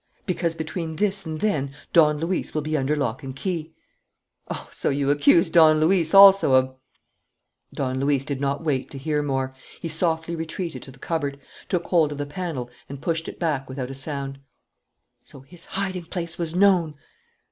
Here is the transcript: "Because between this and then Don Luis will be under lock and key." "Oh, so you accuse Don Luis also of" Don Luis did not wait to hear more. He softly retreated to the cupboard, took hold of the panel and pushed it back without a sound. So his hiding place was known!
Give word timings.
"Because 0.25 0.55
between 0.55 0.95
this 0.95 1.27
and 1.27 1.41
then 1.41 1.75
Don 1.93 2.17
Luis 2.17 2.55
will 2.55 2.63
be 2.63 2.75
under 2.75 2.95
lock 2.95 3.21
and 3.21 3.35
key." 3.35 3.75
"Oh, 4.49 4.67
so 4.71 4.89
you 4.89 5.11
accuse 5.11 5.47
Don 5.51 5.79
Luis 5.79 6.11
also 6.15 6.53
of" 6.53 6.75
Don 7.75 7.99
Luis 7.99 8.25
did 8.25 8.41
not 8.41 8.63
wait 8.63 8.89
to 8.89 8.97
hear 8.97 9.21
more. 9.21 9.53
He 9.79 9.89
softly 9.89 10.35
retreated 10.35 10.81
to 10.81 10.91
the 10.91 10.97
cupboard, 10.97 11.39
took 11.69 11.85
hold 11.85 12.11
of 12.11 12.17
the 12.17 12.25
panel 12.25 12.67
and 12.89 12.99
pushed 12.99 13.27
it 13.27 13.37
back 13.37 13.69
without 13.69 13.91
a 13.91 13.93
sound. 13.93 14.39
So 15.21 15.41
his 15.41 15.65
hiding 15.65 16.05
place 16.05 16.35
was 16.39 16.55
known! 16.55 16.95